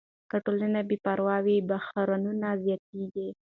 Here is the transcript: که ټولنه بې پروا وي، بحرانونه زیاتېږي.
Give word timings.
که 0.29 0.37
ټولنه 0.45 0.79
بې 0.87 0.97
پروا 1.05 1.37
وي، 1.45 1.57
بحرانونه 1.69 2.47
زیاتېږي. 2.63 3.27